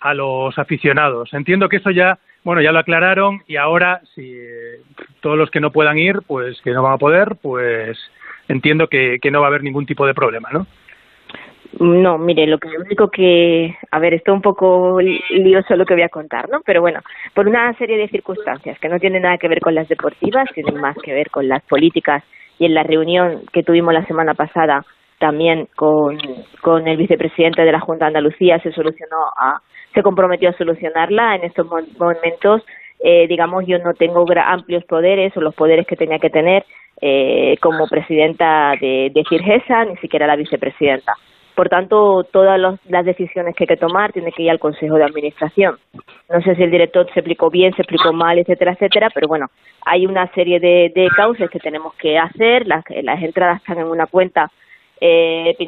a 0.00 0.14
los 0.14 0.58
aficionados. 0.58 1.32
Entiendo 1.32 1.68
que 1.68 1.76
eso 1.76 1.90
ya, 1.90 2.18
bueno, 2.44 2.62
ya 2.62 2.72
lo 2.72 2.78
aclararon 2.78 3.42
y 3.46 3.56
ahora 3.56 4.00
si 4.14 4.32
eh, 4.32 4.80
todos 5.20 5.36
los 5.36 5.50
que 5.50 5.60
no 5.60 5.70
puedan 5.70 5.98
ir, 5.98 6.20
pues 6.26 6.60
que 6.62 6.72
no 6.72 6.82
van 6.82 6.94
a 6.94 6.98
poder, 6.98 7.36
pues 7.40 7.98
entiendo 8.48 8.88
que, 8.88 9.18
que 9.20 9.30
no 9.30 9.40
va 9.40 9.46
a 9.46 9.50
haber 9.50 9.62
ningún 9.62 9.86
tipo 9.86 10.06
de 10.06 10.14
problema, 10.14 10.50
¿no? 10.52 10.66
No, 11.78 12.18
mire, 12.18 12.48
lo 12.48 12.58
único 12.84 13.10
que, 13.10 13.76
a 13.92 13.98
ver, 14.00 14.14
esto 14.14 14.34
un 14.34 14.42
poco 14.42 15.00
lioso 15.00 15.76
lo 15.76 15.86
que 15.86 15.94
voy 15.94 16.02
a 16.02 16.08
contar, 16.08 16.48
¿no? 16.50 16.62
Pero 16.62 16.80
bueno, 16.80 17.00
por 17.32 17.46
una 17.46 17.72
serie 17.74 17.96
de 17.96 18.08
circunstancias 18.08 18.76
que 18.80 18.88
no 18.88 18.98
tienen 18.98 19.22
nada 19.22 19.38
que 19.38 19.46
ver 19.46 19.60
con 19.60 19.76
las 19.76 19.88
deportivas, 19.88 20.50
tienen 20.52 20.80
más 20.80 20.96
que 21.02 21.14
ver 21.14 21.30
con 21.30 21.46
las 21.48 21.62
políticas 21.62 22.24
y 22.60 22.66
en 22.66 22.74
la 22.74 22.82
reunión 22.82 23.42
que 23.52 23.62
tuvimos 23.62 23.94
la 23.94 24.04
semana 24.04 24.34
pasada 24.34 24.84
también 25.18 25.66
con, 25.76 26.18
el 26.86 26.96
vicepresidente 26.98 27.62
de 27.62 27.72
la 27.72 27.80
Junta 27.80 28.04
de 28.04 28.08
Andalucía 28.08 28.60
se 28.60 28.70
solucionó 28.70 29.16
a, 29.34 29.60
se 29.94 30.02
comprometió 30.02 30.50
a 30.50 30.58
solucionarla 30.58 31.36
en 31.36 31.44
estos 31.44 31.66
momentos. 31.98 32.62
Eh, 33.02 33.26
digamos 33.28 33.64
yo 33.66 33.78
no 33.78 33.94
tengo 33.94 34.26
amplios 34.44 34.84
poderes 34.84 35.34
o 35.36 35.40
los 35.40 35.54
poderes 35.54 35.86
que 35.86 35.96
tenía 35.96 36.18
que 36.18 36.28
tener 36.28 36.66
eh, 37.00 37.56
como 37.62 37.88
presidenta 37.88 38.74
de, 38.78 39.10
de 39.14 39.86
ni 39.88 39.96
siquiera 39.96 40.26
la 40.26 40.36
vicepresidenta 40.36 41.14
por 41.60 41.68
tanto, 41.68 42.24
todas 42.32 42.58
las 42.88 43.04
decisiones 43.04 43.54
que 43.54 43.64
hay 43.64 43.68
que 43.68 43.76
tomar 43.76 44.12
tienen 44.12 44.32
que 44.32 44.44
ir 44.44 44.50
al 44.50 44.58
Consejo 44.58 44.96
de 44.96 45.04
Administración. 45.04 45.76
No 46.30 46.40
sé 46.40 46.54
si 46.54 46.62
el 46.62 46.70
director 46.70 47.04
se 47.12 47.20
explicó 47.20 47.50
bien, 47.50 47.74
se 47.74 47.82
explicó 47.82 48.14
mal, 48.14 48.38
etcétera, 48.38 48.72
etcétera, 48.72 49.10
pero 49.12 49.28
bueno, 49.28 49.48
hay 49.84 50.06
una 50.06 50.26
serie 50.32 50.58
de, 50.58 50.90
de 50.94 51.10
causas 51.14 51.50
que 51.50 51.58
tenemos 51.58 51.92
que 51.96 52.16
hacer. 52.16 52.66
Las, 52.66 52.82
las 53.02 53.22
entradas 53.22 53.58
están 53.60 53.76
en 53.76 53.88
una 53.88 54.06
cuenta 54.06 54.50
eh, 55.02 55.54
que 55.58 55.66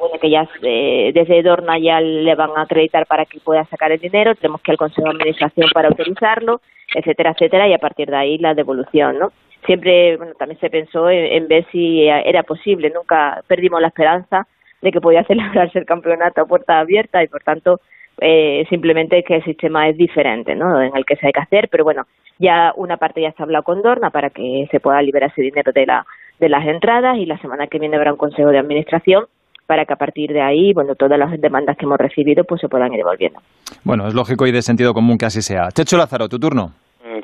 bueno 0.00 0.18
que 0.18 0.30
ya 0.30 0.48
eh, 0.62 1.12
desde 1.12 1.42
Dorna 1.42 1.78
ya 1.78 2.00
le 2.00 2.34
van 2.34 2.56
a 2.56 2.62
acreditar 2.62 3.04
para 3.04 3.26
que 3.26 3.38
pueda 3.38 3.66
sacar 3.66 3.92
el 3.92 4.00
dinero, 4.00 4.34
tenemos 4.36 4.62
que 4.62 4.70
ir 4.70 4.76
al 4.76 4.78
Consejo 4.78 5.08
de 5.08 5.14
Administración 5.14 5.68
para 5.74 5.88
autorizarlo, 5.88 6.62
etcétera, 6.94 7.32
etcétera, 7.32 7.68
y 7.68 7.74
a 7.74 7.78
partir 7.78 8.08
de 8.08 8.16
ahí 8.16 8.38
la 8.38 8.54
devolución, 8.54 9.18
¿no? 9.18 9.28
Siempre, 9.66 10.16
bueno, 10.16 10.32
también 10.38 10.58
se 10.58 10.70
pensó 10.70 11.10
en 11.10 11.48
ver 11.48 11.66
si 11.70 12.08
era 12.08 12.44
posible, 12.44 12.88
nunca 12.88 13.42
perdimos 13.46 13.82
la 13.82 13.88
esperanza 13.88 14.46
de 14.84 14.92
que 14.92 15.00
podía 15.00 15.24
celebrarse 15.30 15.78
el 15.78 15.86
campeonato 15.86 16.42
a 16.42 16.46
puerta 16.46 16.78
abierta 16.78 17.22
y 17.24 17.26
por 17.26 17.42
tanto 17.42 17.80
eh, 18.20 18.64
simplemente 18.68 19.24
que 19.24 19.36
el 19.36 19.44
sistema 19.44 19.88
es 19.88 19.96
diferente, 19.96 20.54
¿no? 20.54 20.80
En 20.80 20.96
el 20.96 21.04
que 21.04 21.16
se 21.16 21.26
hay 21.26 21.32
que 21.32 21.40
hacer, 21.40 21.68
pero 21.68 21.82
bueno, 21.82 22.04
ya 22.38 22.72
una 22.76 22.96
parte 22.96 23.20
ya 23.20 23.28
está 23.28 23.42
hablado 23.42 23.64
con 23.64 23.82
Dorna 23.82 24.10
para 24.10 24.30
que 24.30 24.68
se 24.70 24.78
pueda 24.78 25.02
liberar 25.02 25.30
ese 25.30 25.42
dinero 25.42 25.72
de, 25.72 25.86
la, 25.86 26.06
de 26.38 26.48
las 26.48 26.64
entradas 26.66 27.16
y 27.16 27.26
la 27.26 27.38
semana 27.38 27.66
que 27.66 27.80
viene 27.80 27.96
habrá 27.96 28.12
un 28.12 28.18
consejo 28.18 28.50
de 28.50 28.58
administración 28.58 29.24
para 29.66 29.86
que 29.86 29.94
a 29.94 29.96
partir 29.96 30.32
de 30.32 30.42
ahí, 30.42 30.72
bueno, 30.74 30.94
todas 30.94 31.18
las 31.18 31.40
demandas 31.40 31.76
que 31.76 31.86
hemos 31.86 31.98
recibido 31.98 32.44
pues 32.44 32.60
se 32.60 32.68
puedan 32.68 32.92
ir 32.92 32.98
devolviendo. 32.98 33.40
Bueno, 33.82 34.06
es 34.06 34.14
lógico 34.14 34.46
y 34.46 34.52
de 34.52 34.62
sentido 34.62 34.92
común 34.92 35.16
que 35.16 35.24
así 35.24 35.40
sea. 35.40 35.68
Checho 35.72 35.96
Lázaro, 35.96 36.28
tu 36.28 36.38
turno. 36.38 36.72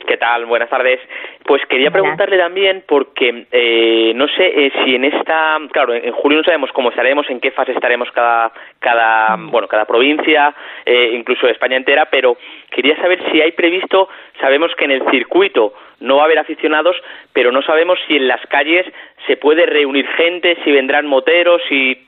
¿Qué 0.09 0.17
tal? 0.17 0.47
Buenas 0.47 0.71
tardes. 0.71 0.99
Pues 1.51 1.67
quería 1.67 1.91
preguntarle 1.91 2.39
también, 2.39 2.85
porque 2.87 3.47
eh, 3.51 4.13
no 4.15 4.29
sé 4.29 4.47
eh, 4.47 4.73
si 4.85 4.95
en 4.95 5.05
esta, 5.05 5.59
claro, 5.73 5.93
en 5.93 6.13
julio 6.13 6.39
no 6.39 6.45
sabemos 6.45 6.71
cómo 6.71 6.91
estaremos, 6.91 7.29
en 7.29 7.41
qué 7.41 7.51
fase 7.51 7.73
estaremos 7.73 8.09
cada, 8.13 8.53
cada, 8.79 9.37
mm. 9.37 9.51
bueno, 9.51 9.67
cada 9.67 9.85
provincia, 9.85 10.55
eh, 10.87 11.11
incluso 11.13 11.49
España 11.49 11.77
entera, 11.77 12.05
pero 12.09 12.37
quería 12.71 12.95
saber 12.99 13.21
si 13.33 13.41
hay 13.41 13.51
previsto, 13.51 14.09
sabemos 14.41 14.71
que 14.77 14.85
en 14.85 14.93
el 14.93 15.11
circuito 15.11 15.75
no 15.99 16.19
va 16.19 16.23
a 16.23 16.25
haber 16.27 16.39
aficionados, 16.39 16.95
pero 17.33 17.51
no 17.51 17.63
sabemos 17.63 17.99
si 18.07 18.15
en 18.15 18.29
las 18.29 18.47
calles 18.47 18.87
se 19.27 19.37
puede 19.37 19.67
reunir 19.67 20.07
gente, 20.07 20.57
si 20.63 20.71
vendrán 20.71 21.09
moteros, 21.09 21.61
si 21.69 22.07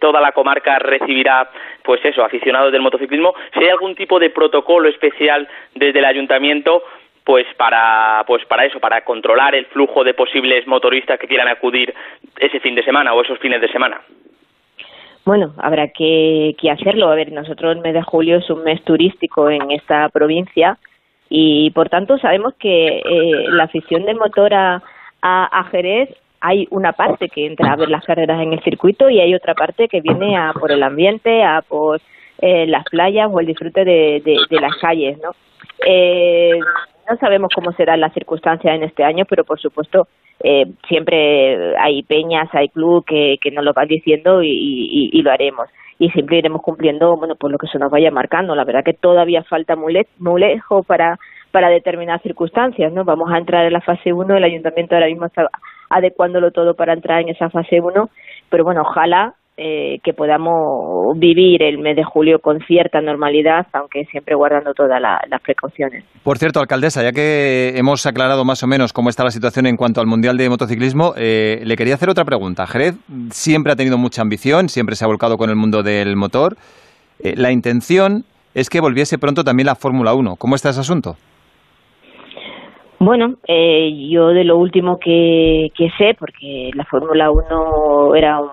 toda 0.00 0.20
la 0.20 0.30
comarca 0.30 0.78
recibirá, 0.78 1.50
pues 1.82 2.02
eso, 2.04 2.24
aficionados 2.24 2.70
del 2.70 2.80
motociclismo, 2.80 3.34
si 3.54 3.64
hay 3.64 3.70
algún 3.70 3.96
tipo 3.96 4.20
de 4.20 4.30
protocolo 4.30 4.88
especial 4.88 5.48
desde 5.74 5.98
el 5.98 6.04
ayuntamiento 6.04 6.84
pues 7.24 7.46
para 7.56 8.22
pues 8.26 8.44
para 8.46 8.66
eso 8.66 8.78
para 8.80 9.02
controlar 9.02 9.54
el 9.54 9.66
flujo 9.66 10.04
de 10.04 10.14
posibles 10.14 10.66
motoristas 10.66 11.18
que 11.18 11.26
quieran 11.26 11.48
acudir 11.48 11.94
ese 12.38 12.60
fin 12.60 12.74
de 12.74 12.84
semana 12.84 13.14
o 13.14 13.22
esos 13.22 13.38
fines 13.38 13.60
de 13.60 13.68
semana 13.68 14.00
bueno, 15.24 15.54
habrá 15.56 15.88
que, 15.88 16.54
hacerlo. 16.70 17.08
A 17.08 17.14
ver, 17.14 17.32
nosotros 17.32 17.74
el 17.74 17.82
mes 17.82 17.94
de 17.94 18.02
julio 18.02 18.36
es 18.38 18.50
un 18.50 18.62
mes 18.62 18.82
turístico 18.84 19.48
en 19.48 19.70
esta 19.70 20.08
provincia 20.10 20.78
y 21.30 21.70
por 21.70 21.88
tanto 21.88 22.18
sabemos 22.18 22.54
que 22.58 22.98
eh, 22.98 23.46
la 23.48 23.64
afición 23.64 24.04
de 24.04 24.14
motor 24.14 24.52
a, 24.52 24.82
a, 25.22 25.64
Jerez 25.70 26.10
hay 26.40 26.68
una 26.70 26.92
parte 26.92 27.30
que 27.30 27.46
entra 27.46 27.72
a 27.72 27.76
ver 27.76 27.88
las 27.88 28.04
carreras 28.04 28.42
en 28.42 28.52
el 28.52 28.62
circuito 28.62 29.08
y 29.08 29.18
hay 29.20 29.34
otra 29.34 29.54
parte 29.54 29.88
que 29.88 30.02
viene 30.02 30.36
a 30.36 30.52
por 30.52 30.70
el 30.70 30.82
ambiente, 30.82 31.42
a 31.42 31.62
por 31.62 32.02
eh, 32.42 32.66
las 32.66 32.84
playas 32.84 33.30
o 33.32 33.40
el 33.40 33.46
disfrute 33.46 33.82
de, 33.86 34.20
de, 34.22 34.36
de 34.50 34.60
las 34.60 34.76
calles, 34.76 35.18
¿no? 35.22 35.30
Eh, 35.86 36.60
no 37.08 37.16
sabemos 37.18 37.50
cómo 37.54 37.72
serán 37.72 38.00
las 38.00 38.12
circunstancias 38.12 38.74
en 38.74 38.82
este 38.82 39.04
año, 39.04 39.24
pero 39.28 39.44
por 39.44 39.60
supuesto 39.60 40.08
eh, 40.42 40.66
siempre 40.88 41.76
hay 41.78 42.02
peñas, 42.02 42.48
hay 42.52 42.68
club 42.68 43.04
que, 43.04 43.38
nos 43.52 43.64
lo 43.64 43.72
van 43.72 43.88
diciendo 43.88 44.42
y, 44.42 45.10
y, 45.12 45.22
lo 45.22 45.30
haremos. 45.30 45.68
Y 45.98 46.10
siempre 46.10 46.38
iremos 46.38 46.60
cumpliendo, 46.62 47.16
bueno, 47.16 47.36
por 47.36 47.50
lo 47.50 47.58
que 47.58 47.68
se 47.68 47.78
nos 47.78 47.90
vaya 47.90 48.10
marcando. 48.10 48.54
La 48.54 48.64
verdad 48.64 48.84
que 48.84 48.94
todavía 48.94 49.44
falta 49.44 49.76
muy, 49.76 49.94
muy 50.18 50.40
lejos 50.40 50.84
para, 50.86 51.18
para 51.52 51.68
determinadas 51.68 52.22
circunstancias, 52.22 52.92
¿no? 52.92 53.04
Vamos 53.04 53.30
a 53.30 53.38
entrar 53.38 53.64
en 53.64 53.72
la 53.72 53.80
fase 53.80 54.12
1, 54.12 54.36
el 54.36 54.44
ayuntamiento 54.44 54.94
ahora 54.94 55.06
mismo 55.06 55.26
está 55.26 55.48
adecuándolo 55.88 56.50
todo 56.50 56.74
para 56.74 56.92
entrar 56.92 57.20
en 57.20 57.28
esa 57.28 57.48
fase 57.48 57.80
1, 57.80 58.10
pero 58.50 58.64
bueno, 58.64 58.82
ojalá 58.82 59.34
eh, 59.56 60.00
que 60.02 60.12
podamos 60.12 61.16
vivir 61.16 61.62
el 61.62 61.78
mes 61.78 61.94
de 61.94 62.02
julio 62.02 62.40
con 62.40 62.58
cierta 62.66 63.00
normalidad, 63.00 63.68
aunque 63.72 64.04
siempre 64.06 64.34
guardando 64.34 64.74
todas 64.74 65.00
las 65.00 65.40
precauciones. 65.42 66.04
Por 66.24 66.38
cierto, 66.38 66.58
alcaldesa, 66.58 67.04
ya 67.04 67.12
que 67.12 67.74
hemos 67.76 68.04
aclarado 68.04 68.44
más 68.44 68.64
o 68.64 68.66
menos 68.66 68.92
cómo 68.92 69.10
está 69.10 69.22
la 69.22 69.30
situación 69.30 69.66
en 69.66 69.76
cuanto 69.76 70.00
al 70.00 70.08
Mundial 70.08 70.36
de 70.36 70.48
Motociclismo, 70.48 71.12
eh, 71.16 71.60
le 71.64 71.76
quería 71.76 71.94
hacer 71.94 72.10
otra 72.10 72.24
pregunta. 72.24 72.66
Jerez 72.66 72.96
siempre 73.30 73.72
ha 73.72 73.76
tenido 73.76 73.96
mucha 73.96 74.22
ambición, 74.22 74.68
siempre 74.68 74.96
se 74.96 75.04
ha 75.04 75.06
volcado 75.06 75.36
con 75.36 75.50
el 75.50 75.56
mundo 75.56 75.84
del 75.84 76.16
motor. 76.16 76.56
Eh, 77.20 77.34
la 77.36 77.52
intención 77.52 78.24
es 78.54 78.68
que 78.68 78.80
volviese 78.80 79.18
pronto 79.18 79.44
también 79.44 79.66
la 79.66 79.76
Fórmula 79.76 80.14
1. 80.14 80.34
¿Cómo 80.36 80.56
está 80.56 80.70
ese 80.70 80.80
asunto? 80.80 81.14
Bueno, 82.98 83.34
yo 83.46 84.28
de 84.28 84.44
lo 84.44 84.56
último 84.56 84.98
que, 84.98 85.68
que 85.76 85.90
sé, 85.96 86.16
porque 86.18 86.70
la 86.74 86.84
Fórmula 86.86 87.30
1 87.30 88.14
era 88.16 88.40
un 88.40 88.48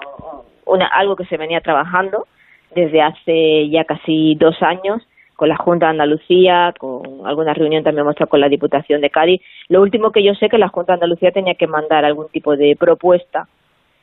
algo 0.92 1.16
que 1.16 1.26
se 1.26 1.38
venía 1.38 1.62
trabajando 1.62 2.28
desde 2.74 3.02
hace 3.02 3.70
ya 3.70 3.84
casi 3.84 4.36
dos 4.36 4.62
años 4.62 5.02
con 5.36 5.50
la 5.50 5.58
Junta 5.58 5.88
de 5.88 5.92
Andalucía, 5.92 6.74
con 6.78 7.26
alguna 7.26 7.56
reunión 7.56 7.84
también 7.84 8.06
hemos 8.06 8.30
con 8.30 8.40
la 8.40 8.48
Diputación 8.48 9.02
de 9.02 9.10
Cádiz. 9.10 9.42
Lo 9.70 9.82
último 9.82 10.12
que 10.12 10.24
yo 10.24 10.36
sé 10.36 10.50
que 10.50 10.60
la 10.60 10.68
Junta 10.68 10.94
de 10.94 10.98
Andalucía 10.98 11.32
tenía 11.32 11.56
que 11.56 11.66
mandar 11.66 12.06
algún 12.06 12.30
tipo 12.30 12.56
de 12.56 12.76
propuesta 12.76 13.48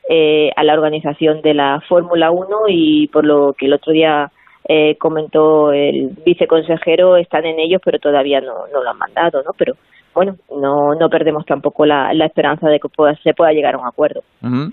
eh, 0.09 0.51
a 0.55 0.63
la 0.63 0.73
organización 0.73 1.41
de 1.41 1.53
la 1.53 1.81
Fórmula 1.87 2.31
1 2.31 2.47
y 2.67 3.07
por 3.07 3.23
lo 3.23 3.53
que 3.53 3.67
el 3.67 3.73
otro 3.73 3.93
día 3.93 4.31
eh, 4.67 4.97
comentó 4.97 5.71
el 5.71 6.09
viceconsejero, 6.25 7.15
están 7.15 7.45
en 7.45 7.59
ellos, 7.59 7.81
pero 7.85 7.99
todavía 7.99 8.41
no, 8.41 8.67
no 8.73 8.83
lo 8.83 8.89
han 8.89 8.97
mandado, 8.97 9.41
¿no? 9.43 9.51
Pero 9.57 9.75
bueno, 10.13 10.35
no, 10.49 10.95
no 10.99 11.09
perdemos 11.09 11.45
tampoco 11.45 11.85
la, 11.85 12.11
esperanza 12.25 12.67
de 12.67 12.79
que 12.79 12.89
se 13.23 13.33
pueda 13.33 13.51
llegar 13.51 13.75
a 13.75 13.77
un 13.77 13.87
acuerdo. 13.87 14.21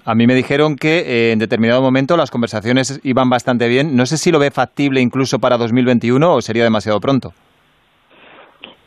A 0.05 0.15
mí 0.15 0.27
me 0.27 0.35
dijeron 0.35 0.77
que 0.77 0.99
eh, 0.99 1.33
en 1.33 1.39
determinado 1.39 1.83
momento 1.83 2.17
las 2.17 2.31
conversaciones 2.31 3.01
iban 3.05 3.29
bastante 3.31 3.69
bien. 3.69 3.97
No 3.97 4.07
sé 4.07 4.17
si 4.17 4.31
lo 4.31 4.39
ve 4.39 4.51
factible 4.51 5.01
incluso 5.01 5.39
para 5.39 5.57
2021 5.57 6.35
o 6.35 6.41
sería 6.41 6.65
demasiado 6.65 7.01
pronto. 7.01 7.31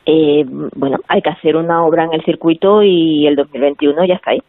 Eh, 0.05 0.43
bueno, 0.75 0.97
hay 1.07 1.21
que 1.21 1.29
hacer 1.29 1.55
una 1.55 1.83
obra 1.83 2.05
en 2.05 2.13
el 2.13 2.23
circuito 2.25 2.81
y 2.81 3.27
el 3.27 3.35
2021 3.35 4.05
ya 4.07 4.15
está 4.15 4.31
ahí. 4.31 4.39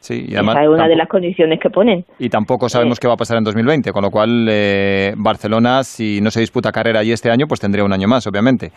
Sí, 0.00 0.26
y 0.28 0.34
además, 0.34 0.56
Esa 0.56 0.64
es 0.64 0.68
una 0.68 0.88
de 0.88 0.96
las 0.96 1.08
condiciones 1.08 1.58
que 1.60 1.70
ponen. 1.70 2.04
Y 2.18 2.28
tampoco 2.28 2.68
sabemos 2.68 3.00
qué 3.00 3.08
va 3.08 3.14
a 3.14 3.16
pasar 3.16 3.38
en 3.38 3.44
2020, 3.44 3.90
con 3.92 4.02
lo 4.02 4.10
cual 4.10 4.46
eh, 4.48 5.12
Barcelona, 5.16 5.82
si 5.82 6.20
no 6.20 6.30
se 6.30 6.40
disputa 6.40 6.70
carrera 6.70 7.00
allí 7.00 7.12
este 7.12 7.30
año, 7.30 7.46
pues 7.48 7.60
tendría 7.60 7.84
un 7.84 7.92
año 7.92 8.06
más, 8.06 8.26
obviamente. 8.26 8.70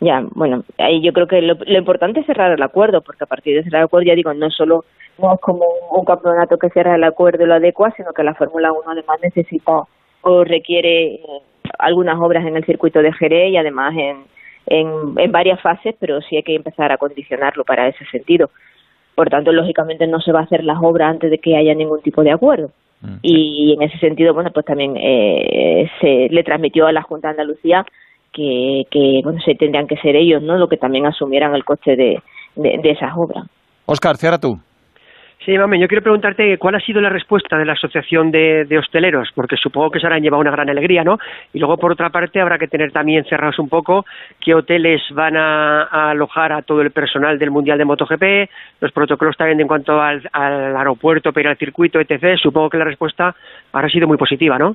Ya, 0.00 0.22
bueno, 0.32 0.62
ahí 0.78 1.00
yo 1.02 1.12
creo 1.12 1.26
que 1.26 1.40
lo, 1.40 1.56
importante 1.78 2.20
es 2.20 2.26
cerrar 2.26 2.52
el 2.52 2.62
acuerdo, 2.62 3.00
porque 3.00 3.24
a 3.24 3.26
partir 3.26 3.56
de 3.56 3.64
cerrar 3.64 3.80
el 3.80 3.86
acuerdo, 3.86 4.06
ya 4.06 4.14
digo, 4.14 4.34
no 4.34 4.50
solo 4.50 4.84
no 5.18 5.32
es 5.32 5.40
como 5.40 5.64
un 5.92 6.04
campeonato 6.04 6.58
que 6.58 6.68
cierra 6.68 6.96
el 6.96 7.04
acuerdo 7.04 7.44
y 7.44 7.46
lo 7.46 7.54
adecua, 7.54 7.90
sino 7.96 8.12
que 8.12 8.22
la 8.22 8.34
Fórmula 8.34 8.72
1 8.72 8.82
además 8.86 9.18
necesita 9.22 9.84
o 10.20 10.44
requiere 10.44 11.14
eh, 11.14 11.20
algunas 11.78 12.20
obras 12.20 12.44
en 12.44 12.56
el 12.56 12.66
circuito 12.66 13.00
de 13.00 13.12
Jerez 13.14 13.52
y 13.52 13.56
además 13.56 13.94
en, 13.96 14.24
en, 14.66 14.88
en 15.16 15.32
varias 15.32 15.60
fases, 15.62 15.94
pero 15.98 16.20
sí 16.20 16.36
hay 16.36 16.42
que 16.42 16.54
empezar 16.54 16.92
a 16.92 16.98
condicionarlo 16.98 17.64
para 17.64 17.88
ese 17.88 18.04
sentido. 18.06 18.50
Por 19.14 19.30
tanto, 19.30 19.50
lógicamente 19.52 20.06
no 20.06 20.20
se 20.20 20.32
va 20.32 20.40
a 20.40 20.44
hacer 20.44 20.62
las 20.62 20.76
obras 20.82 21.10
antes 21.10 21.30
de 21.30 21.38
que 21.38 21.56
haya 21.56 21.74
ningún 21.74 22.02
tipo 22.02 22.22
de 22.22 22.32
acuerdo. 22.32 22.70
Mm. 23.00 23.16
Y 23.22 23.74
en 23.74 23.82
ese 23.82 23.96
sentido, 23.98 24.34
bueno, 24.34 24.50
pues 24.52 24.66
también 24.66 24.94
eh, 24.98 25.88
se 26.02 26.28
le 26.30 26.42
transmitió 26.42 26.86
a 26.86 26.92
la 26.92 27.00
Junta 27.00 27.28
de 27.28 27.32
Andalucía 27.32 27.86
que, 28.32 28.84
que 28.90 29.20
bueno, 29.24 29.40
se 29.44 29.54
tendrían 29.54 29.86
que 29.86 29.96
ser 29.96 30.16
ellos, 30.16 30.42
¿no? 30.42 30.58
Lo 30.58 30.68
que 30.68 30.76
también 30.76 31.06
asumieran 31.06 31.54
el 31.54 31.64
coste 31.64 31.96
de, 31.96 32.22
de, 32.56 32.90
esas 32.90 33.12
obras. 33.16 33.44
Oscar, 33.86 34.16
cierra 34.16 34.38
tú. 34.38 34.58
Sí, 35.44 35.56
mami, 35.56 35.78
yo 35.78 35.86
quiero 35.86 36.02
preguntarte 36.02 36.58
cuál 36.58 36.74
ha 36.74 36.80
sido 36.80 37.00
la 37.00 37.08
respuesta 37.08 37.56
de 37.56 37.64
la 37.64 37.74
Asociación 37.74 38.32
de, 38.32 38.78
Hosteleros, 38.78 39.28
porque 39.32 39.56
supongo 39.56 39.92
que 39.92 40.00
se 40.00 40.06
habrán 40.06 40.22
llevado 40.22 40.40
una 40.40 40.50
gran 40.50 40.68
alegría, 40.68 41.04
¿no? 41.04 41.18
Y 41.52 41.60
luego, 41.60 41.76
por 41.76 41.92
otra 41.92 42.10
parte, 42.10 42.40
habrá 42.40 42.58
que 42.58 42.66
tener 42.66 42.90
también 42.90 43.24
cerrados 43.26 43.60
un 43.60 43.68
poco 43.68 44.04
qué 44.40 44.54
hoteles 44.54 45.02
van 45.12 45.36
a, 45.36 46.10
alojar 46.10 46.52
a 46.52 46.62
todo 46.62 46.80
el 46.80 46.90
personal 46.90 47.38
del 47.38 47.52
Mundial 47.52 47.78
de 47.78 47.84
MotoGP, 47.84 48.50
los 48.80 48.90
protocolos 48.90 49.36
también 49.36 49.60
en 49.60 49.68
cuanto 49.68 50.00
al, 50.02 50.28
al 50.32 50.76
aeropuerto, 50.76 51.32
pero 51.32 51.50
al 51.50 51.58
circuito, 51.58 52.00
etc. 52.00 52.36
Supongo 52.42 52.70
que 52.70 52.78
la 52.78 52.84
respuesta 52.84 53.36
habrá 53.72 53.88
sido 53.88 54.08
muy 54.08 54.16
positiva, 54.16 54.58
¿no? 54.58 54.74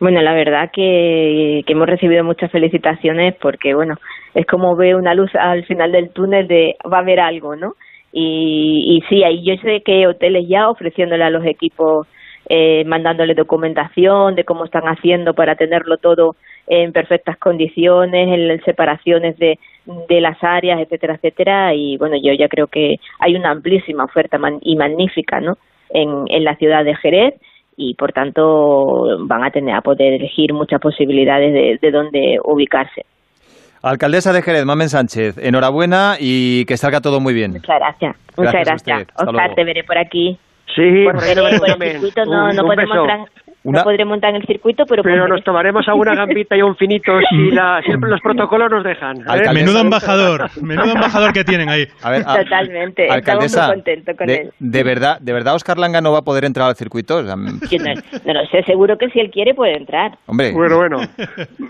Bueno, 0.00 0.22
la 0.22 0.32
verdad 0.32 0.70
que, 0.72 1.62
hemos 1.66 1.86
recibido 1.86 2.24
muchas 2.24 2.50
felicitaciones 2.50 3.34
porque, 3.36 3.74
bueno, 3.74 3.96
es 4.34 4.46
como 4.46 4.74
ve 4.74 4.94
una 4.94 5.12
luz 5.14 5.30
al 5.34 5.66
final 5.66 5.92
del 5.92 6.10
túnel 6.10 6.48
de 6.48 6.76
va 6.90 6.98
a 6.98 7.00
haber 7.00 7.20
algo, 7.20 7.54
¿no? 7.54 7.74
Y, 8.10 8.96
y 8.96 9.02
sí, 9.10 9.22
ahí 9.22 9.44
yo 9.44 9.56
sé 9.62 9.82
que 9.84 10.06
hoteles 10.06 10.48
ya 10.48 10.70
ofreciéndole 10.70 11.22
a 11.22 11.28
los 11.30 11.44
equipos, 11.44 12.06
eh, 12.48 12.82
mandándole 12.86 13.34
documentación 13.34 14.36
de 14.36 14.44
cómo 14.44 14.64
están 14.64 14.84
haciendo 14.84 15.34
para 15.34 15.54
tenerlo 15.54 15.98
todo 15.98 16.34
en 16.66 16.92
perfectas 16.92 17.36
condiciones, 17.36 18.28
en 18.28 18.64
separaciones 18.64 19.36
de, 19.38 19.58
de 20.08 20.20
las 20.22 20.42
áreas, 20.42 20.80
etcétera, 20.80 21.16
etcétera. 21.16 21.74
Y 21.74 21.98
bueno, 21.98 22.16
yo 22.16 22.32
ya 22.32 22.48
creo 22.48 22.68
que 22.68 22.96
hay 23.18 23.36
una 23.36 23.50
amplísima 23.50 24.04
oferta 24.04 24.38
y 24.62 24.76
magnífica, 24.76 25.40
¿no? 25.40 25.58
En, 25.90 26.24
en 26.28 26.44
la 26.44 26.56
ciudad 26.56 26.84
de 26.86 26.96
Jerez 26.96 27.34
y 27.80 27.94
por 27.94 28.12
tanto 28.12 29.16
van 29.26 29.42
a 29.42 29.50
tener 29.50 29.74
a 29.74 29.80
poder 29.80 30.12
elegir 30.14 30.52
muchas 30.52 30.80
posibilidades 30.80 31.52
de, 31.52 31.78
de 31.80 31.90
dónde 31.90 32.38
ubicarse. 32.44 33.06
Alcaldesa 33.82 34.34
de 34.34 34.42
Jerez, 34.42 34.66
Mamen 34.66 34.90
Sánchez, 34.90 35.38
enhorabuena 35.38 36.16
y 36.20 36.66
que 36.66 36.76
salga 36.76 37.00
todo 37.00 37.18
muy 37.18 37.32
bien. 37.32 37.52
Muchas 37.52 37.78
gracias. 37.78 38.16
Muchas 38.36 38.64
gracias. 38.66 39.08
Oscar, 39.16 39.54
te 39.54 39.64
veré 39.64 39.82
por 39.84 39.96
aquí. 39.96 40.38
Sí, 40.74 41.04
por, 41.04 41.16
el, 41.24 41.58
por 41.58 41.68
el 41.70 41.92
circuito 41.92 42.24
no, 42.26 42.52
no 42.52 42.62
podemos 42.64 43.08
No 43.62 43.82
podré 43.82 44.04
montar 44.04 44.30
en 44.30 44.36
el 44.36 44.46
circuito, 44.46 44.84
pero... 44.86 45.02
Pero 45.02 45.28
nos 45.28 45.44
tomaremos 45.44 45.86
alguna 45.86 46.14
gambita 46.14 46.56
y 46.56 46.62
un 46.62 46.76
finito 46.76 47.12
si, 47.30 47.50
la, 47.50 47.82
si 47.84 47.92
los 47.92 48.20
protocolos 48.20 48.70
nos 48.70 48.84
dejan. 48.84 49.18
¿eh? 49.18 49.52
Menudo 49.52 49.80
embajador, 49.80 50.50
menudo 50.62 50.92
embajador 50.92 51.32
que 51.32 51.44
tienen 51.44 51.68
ahí. 51.68 51.86
Totalmente, 51.86 53.06
estamos 53.06 53.56
muy 53.56 53.66
contentos 53.74 54.16
con 54.16 54.26
de, 54.26 54.34
él. 54.36 54.52
De 54.58 54.82
verdad, 54.82 55.20
¿De 55.20 55.32
verdad 55.32 55.54
Oscar 55.54 55.78
Langa 55.78 56.00
no 56.00 56.12
va 56.12 56.18
a 56.18 56.22
poder 56.22 56.44
entrar 56.44 56.68
al 56.68 56.76
circuito? 56.76 57.22
no, 57.22 57.36
no, 57.36 58.46
sé, 58.50 58.62
seguro 58.64 58.96
que 58.96 59.10
si 59.10 59.20
él 59.20 59.30
quiere 59.30 59.54
puede 59.54 59.76
entrar. 59.76 60.16
Hombre. 60.26 60.52
Bueno, 60.52 60.76
bueno. 60.76 60.98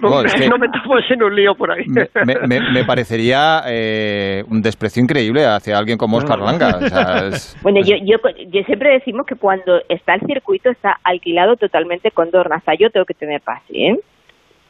No, 0.01 0.23
es 0.23 0.35
que 0.35 0.49
no 0.49 0.57
metamos 0.57 1.03
en 1.11 1.23
un 1.23 1.35
lío 1.37 1.55
por 1.55 1.71
ahí. 1.71 1.85
Me, 1.87 2.09
me, 2.47 2.71
me 2.73 2.85
parecería 2.85 3.63
eh, 3.67 4.43
un 4.49 4.63
desprecio 4.63 5.03
increíble 5.03 5.45
hacia 5.45 5.77
alguien 5.77 5.99
como 5.99 6.17
Oscar 6.17 6.39
Langa. 6.39 6.79
O 6.79 6.89
sea, 6.89 7.27
es, 7.29 7.57
bueno, 7.63 7.81
yo, 7.85 7.97
yo, 8.03 8.17
yo 8.49 8.63
siempre 8.63 8.93
decimos 8.93 9.27
que 9.27 9.35
cuando 9.35 9.81
está 9.89 10.15
el 10.15 10.21
circuito 10.23 10.71
está 10.71 10.99
alquilado 11.05 11.57
totalmente 11.57 11.80
con 12.15 12.31
Dorna. 12.31 12.57
Hasta 12.57 12.75
yo 12.75 12.91
tengo 12.91 13.07
que 13.07 13.15
tener 13.15 13.41
paz, 13.41 13.63
¿eh? 13.71 13.97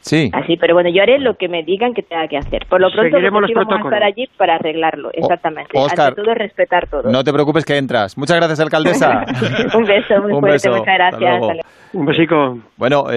Sí. 0.01 0.31
Así, 0.33 0.57
pero 0.57 0.73
bueno, 0.73 0.89
yo 0.89 1.03
haré 1.03 1.19
lo 1.19 1.35
que 1.35 1.47
me 1.47 1.61
digan 1.63 1.93
que 1.93 2.01
tenga 2.01 2.27
que 2.27 2.35
hacer. 2.35 2.65
Por 2.67 2.81
lo 2.81 2.91
pronto, 2.91 3.11
Seguiremos 3.11 3.41
los 3.43 3.51
vamos 3.53 3.73
a 3.81 3.83
estar 3.83 4.03
allí 4.03 4.27
para 4.35 4.55
arreglarlo, 4.55 5.11
exactamente. 5.13 5.77
Oscar, 5.77 6.09
Ante 6.09 6.21
todo, 6.23 6.33
respetar 6.33 6.87
todo. 6.89 7.11
No 7.11 7.23
te 7.23 7.31
preocupes 7.31 7.63
que 7.65 7.77
entras. 7.77 8.17
Muchas 8.17 8.37
gracias, 8.37 8.59
alcaldesa. 8.59 9.23
Un 9.77 9.83
beso 9.83 10.19
muy 10.23 10.33
Un 10.33 10.39
fuerte, 10.39 10.69
beso. 10.69 10.71
muchas 10.71 10.95
gracias. 10.95 11.33
Hasta 11.33 11.53
luego. 11.53 11.59
Un 11.93 12.05
besico. 12.05 12.57
Bueno, 12.77 12.97
eh, 13.01 13.09